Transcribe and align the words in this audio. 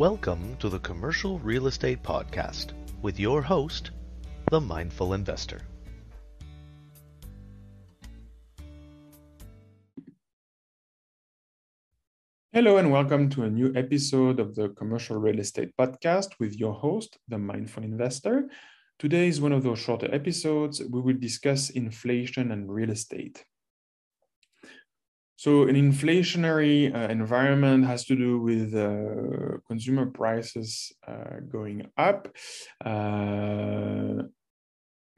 Welcome 0.00 0.56
to 0.60 0.70
the 0.70 0.78
Commercial 0.78 1.38
Real 1.40 1.66
Estate 1.66 2.02
Podcast 2.02 2.72
with 3.02 3.20
your 3.20 3.42
host, 3.42 3.90
the 4.50 4.58
Mindful 4.58 5.12
Investor. 5.12 5.60
Hello, 12.54 12.78
and 12.78 12.90
welcome 12.90 13.28
to 13.28 13.42
a 13.42 13.50
new 13.50 13.74
episode 13.76 14.40
of 14.40 14.54
the 14.54 14.70
Commercial 14.70 15.18
Real 15.18 15.38
Estate 15.38 15.72
Podcast 15.78 16.30
with 16.40 16.58
your 16.58 16.72
host, 16.72 17.18
the 17.28 17.36
Mindful 17.36 17.82
Investor. 17.82 18.48
Today 18.98 19.28
is 19.28 19.42
one 19.42 19.52
of 19.52 19.62
those 19.62 19.80
shorter 19.80 20.08
episodes. 20.14 20.80
We 20.82 21.02
will 21.02 21.18
discuss 21.18 21.68
inflation 21.68 22.52
and 22.52 22.72
real 22.72 22.88
estate. 22.88 23.44
So, 25.40 25.62
an 25.62 25.74
inflationary 25.74 26.94
uh, 26.94 27.10
environment 27.10 27.86
has 27.86 28.04
to 28.04 28.14
do 28.14 28.42
with 28.42 28.74
uh, 28.74 29.56
consumer 29.66 30.04
prices 30.04 30.92
uh, 31.08 31.40
going 31.48 31.88
up, 31.96 32.28
uh, 32.84 34.24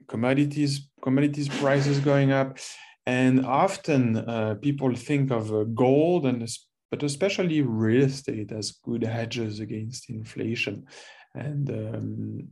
commodities 0.07 0.87
commodities 1.01 1.49
prices 1.49 1.99
going 1.99 2.31
up, 2.31 2.57
and 3.05 3.45
often 3.45 4.15
uh, 4.15 4.55
people 4.61 4.95
think 4.95 5.29
of 5.29 5.53
uh, 5.53 5.65
gold 5.65 6.25
and 6.25 6.47
but 6.89 7.03
especially 7.03 7.61
real 7.61 8.05
estate 8.05 8.53
as 8.53 8.71
good 8.71 9.03
hedges 9.03 9.59
against 9.59 10.09
inflation. 10.09 10.85
And 11.35 11.69
um, 11.69 12.47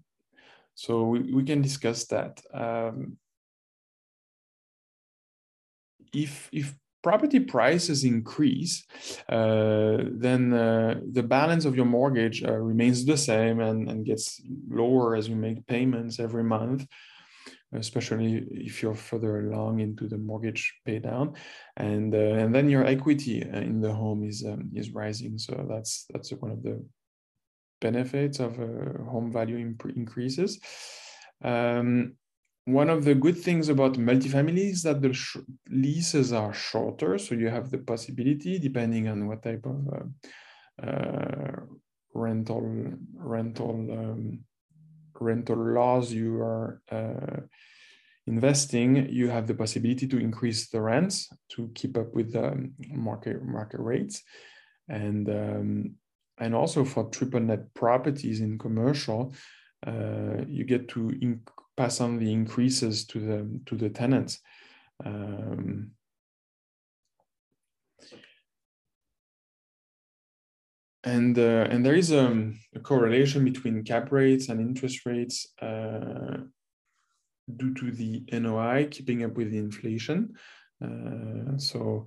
so 0.75 1.03
we, 1.05 1.19
we 1.31 1.43
can 1.45 1.61
discuss 1.61 2.05
that. 2.07 2.41
Um, 2.53 3.17
if, 6.13 6.49
if 6.51 6.75
property 7.01 7.39
prices 7.39 8.03
increase, 8.03 8.85
uh, 9.29 9.97
then 10.11 10.53
uh, 10.53 10.99
the 11.11 11.23
balance 11.23 11.65
of 11.65 11.75
your 11.75 11.85
mortgage 11.85 12.43
uh, 12.43 12.53
remains 12.53 13.05
the 13.05 13.17
same 13.17 13.59
and, 13.59 13.89
and 13.89 14.05
gets 14.05 14.41
lower 14.69 15.15
as 15.15 15.27
you 15.27 15.35
make 15.35 15.65
payments 15.67 16.19
every 16.19 16.43
month 16.43 16.85
especially 17.73 18.45
if 18.51 18.81
you're 18.81 18.95
further 18.95 19.47
along 19.47 19.79
into 19.79 20.07
the 20.07 20.17
mortgage 20.17 20.73
pay 20.85 20.99
down. 20.99 21.35
And 21.77 22.13
uh, 22.13 22.17
and 22.17 22.53
then 22.53 22.69
your 22.69 22.85
equity 22.85 23.43
uh, 23.43 23.59
in 23.59 23.81
the 23.81 23.93
home 23.93 24.23
is 24.23 24.43
um, 24.45 24.71
is 24.75 24.91
rising. 24.91 25.37
So 25.37 25.65
that's 25.69 26.05
that's 26.11 26.31
one 26.31 26.51
of 26.51 26.63
the 26.63 26.83
benefits 27.79 28.39
of 28.39 28.59
uh, 28.59 29.03
home 29.09 29.31
value 29.31 29.57
imp- 29.57 29.95
increases. 29.95 30.59
Um, 31.43 32.15
one 32.65 32.89
of 32.89 33.03
the 33.05 33.15
good 33.15 33.37
things 33.37 33.69
about 33.69 33.93
multifamily 33.93 34.71
is 34.71 34.83
that 34.83 35.01
the 35.01 35.13
sh- 35.13 35.37
leases 35.69 36.31
are 36.31 36.53
shorter 36.53 37.17
so 37.17 37.35
you 37.35 37.49
have 37.49 37.71
the 37.71 37.77
possibility 37.77 38.59
depending 38.59 39.07
on 39.07 39.27
what 39.27 39.41
type 39.41 39.65
of 39.65 39.87
uh, 39.93 40.85
uh, 40.85 41.55
rental 42.13 42.61
rental 43.15 43.87
um, 43.91 44.39
rental 45.19 45.57
laws 45.57 46.11
you 46.11 46.41
are 46.41 46.81
uh, 46.91 47.41
investing, 48.27 49.09
you 49.09 49.29
have 49.29 49.47
the 49.47 49.53
possibility 49.53 50.07
to 50.07 50.17
increase 50.17 50.69
the 50.69 50.81
rents 50.81 51.29
to 51.49 51.69
keep 51.73 51.97
up 51.97 52.13
with 52.13 52.33
the 52.33 52.69
market 52.89 53.43
market 53.43 53.79
rates, 53.79 54.23
and 54.87 55.29
um, 55.29 55.95
and 56.39 56.55
also 56.55 56.83
for 56.85 57.09
triple 57.09 57.39
net 57.39 57.73
properties 57.73 58.41
in 58.41 58.57
commercial, 58.57 59.33
uh, 59.85 60.43
you 60.47 60.63
get 60.63 60.87
to 60.89 61.09
inc- 61.21 61.60
pass 61.81 61.99
on 61.99 62.19
the 62.19 62.31
increases 62.31 63.05
to 63.07 63.19
the 63.19 63.39
to 63.65 63.75
the 63.75 63.89
tenants. 63.89 64.39
Um, 65.03 65.91
and 71.03 71.37
uh, 71.37 71.65
and 71.71 71.83
there 71.85 71.95
is 71.95 72.11
um, 72.11 72.59
a 72.75 72.79
correlation 72.79 73.43
between 73.43 73.83
cap 73.83 74.11
rates 74.11 74.49
and 74.49 74.59
interest 74.59 75.05
rates 75.05 75.47
uh, 75.61 76.37
due 77.59 77.73
to 77.73 77.91
the 77.91 78.23
NOI 78.31 78.87
keeping 78.91 79.23
up 79.23 79.33
with 79.37 79.49
the 79.51 79.57
inflation. 79.57 80.35
Uh, 80.85 81.57
so 81.57 82.05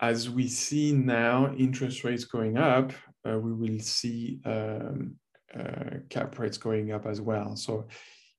as 0.00 0.28
we 0.28 0.48
see 0.48 0.92
now 0.92 1.54
interest 1.56 2.04
rates 2.04 2.26
going 2.26 2.58
up, 2.58 2.92
uh, 3.26 3.38
we 3.38 3.52
will 3.52 3.80
see 3.80 4.40
um, 4.44 5.16
uh, 5.58 5.90
cap 6.10 6.38
rates 6.38 6.58
going 6.58 6.92
up 6.92 7.06
as 7.06 7.20
well. 7.20 7.56
So 7.56 7.86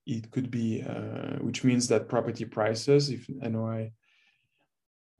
it 0.06 0.30
could 0.30 0.50
be, 0.50 0.82
uh, 0.82 1.36
which 1.40 1.64
means 1.64 1.88
that 1.88 2.08
property 2.08 2.44
prices, 2.44 3.10
if 3.10 3.28
NOI 3.28 3.92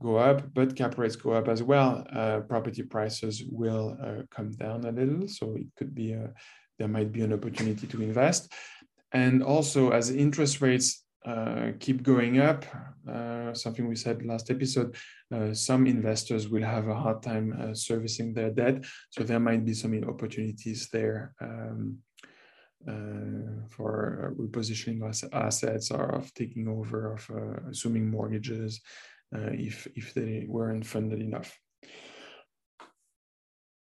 go 0.03 0.17
up, 0.17 0.53
but 0.53 0.77
cap 0.77 0.99
rates 0.99 1.17
go 1.17 1.33
up 1.33 1.49
as 1.49 1.63
well, 1.63 2.07
uh, 2.13 2.41
property 2.41 2.83
prices 2.83 3.43
will 3.51 3.97
uh, 4.03 4.23
come 4.31 4.51
down 4.53 4.85
a 4.85 4.93
little. 4.93 5.27
So 5.29 5.57
it 5.57 5.67
could 5.77 5.95
be 5.95 6.13
a, 6.13 6.33
there 6.79 6.89
might 6.89 7.13
be 7.13 7.23
an 7.23 7.33
opportunity 7.33 7.87
to 7.87 8.03
invest. 8.03 8.53
And 9.13 9.43
also, 9.43 9.91
as 9.91 10.11
interest 10.11 10.61
rates 10.61 11.05
uh, 11.25 11.73
keep 11.79 12.03
going 12.03 12.41
up, 12.41 12.65
uh, 13.11 13.55
something 13.55 13.89
we 13.89 13.97
said 13.97 14.27
last 14.27 14.51
episode, 14.51 14.97
uh, 15.33 15.55
some 15.55 15.87
investors 15.87 16.49
will 16.49 16.65
have 16.65 16.89
a 16.89 16.95
hard 16.95 17.23
time 17.23 17.57
uh, 17.59 17.75
servicing 17.75 18.35
their 18.35 18.51
debt. 18.51 18.85
So 19.11 19.23
there 19.23 19.41
might 19.41 19.65
be 19.65 19.75
some 19.75 19.95
opportunities 20.05 20.89
there. 20.93 21.33
Um, 21.41 21.99
for 23.71 24.35
repositioning 24.39 25.01
assets 25.33 25.91
or 25.91 26.15
of 26.17 26.33
taking 26.35 26.69
over 26.69 27.15
of 27.15 27.31
assuming 27.71 28.11
mortgages 28.11 28.81
uh, 29.35 29.51
if 29.53 29.87
if 29.97 30.15
they 30.15 30.47
weren't 30.49 30.87
funded 30.87 31.21
enough. 31.21 31.59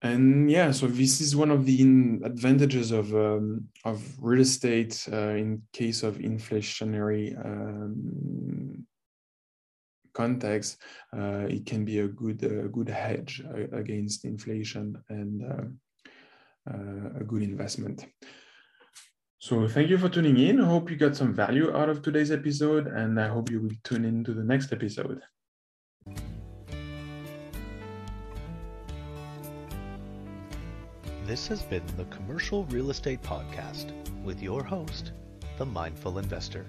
And 0.02 0.50
yeah, 0.50 0.70
so 0.70 0.86
this 0.86 1.22
is 1.22 1.34
one 1.34 1.50
of 1.50 1.64
the 1.64 1.80
advantages 2.24 2.90
of 2.92 3.14
um, 3.14 3.68
of 3.84 4.02
real 4.20 4.42
estate 4.42 5.06
uh, 5.10 5.30
in 5.30 5.62
case 5.72 6.02
of 6.02 6.18
inflationary 6.18 7.34
um, 7.42 8.86
context. 10.12 10.76
Uh, 11.10 11.46
it 11.48 11.64
can 11.64 11.84
be 11.84 12.00
a 12.00 12.08
good 12.08 12.44
uh, 12.44 12.68
good 12.68 12.88
hedge 12.90 13.42
uh, 13.46 13.76
against 13.76 14.26
inflation 14.26 15.02
and 15.08 15.42
uh, 15.42 16.70
uh, 16.70 17.20
a 17.20 17.24
good 17.24 17.42
investment. 17.42 18.06
So 19.44 19.68
thank 19.68 19.90
you 19.90 19.98
for 19.98 20.08
tuning 20.08 20.38
in. 20.38 20.58
I 20.58 20.64
hope 20.64 20.90
you 20.90 20.96
got 20.96 21.14
some 21.14 21.34
value 21.34 21.70
out 21.76 21.90
of 21.90 22.00
today's 22.00 22.30
episode, 22.30 22.86
and 22.86 23.20
I 23.20 23.28
hope 23.28 23.50
you 23.50 23.60
will 23.60 23.76
tune 23.82 24.06
in 24.06 24.24
to 24.24 24.32
the 24.32 24.42
next 24.42 24.72
episode. 24.72 25.20
This 31.26 31.46
has 31.46 31.60
been 31.60 31.84
the 31.98 32.06
Commercial 32.06 32.64
Real 32.70 32.90
Estate 32.90 33.20
Podcast 33.20 33.92
with 34.24 34.40
your 34.40 34.62
host, 34.62 35.12
the 35.58 35.66
Mindful 35.66 36.16
Investor. 36.16 36.64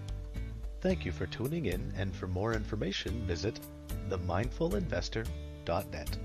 Thank 0.81 1.05
you 1.05 1.13
for 1.13 1.27
tuning 1.27 1.67
in, 1.67 1.93
and 1.95 2.13
for 2.13 2.27
more 2.27 2.51
information, 2.51 3.25
visit 3.25 3.57
themindfulinvestor.net. 4.09 6.17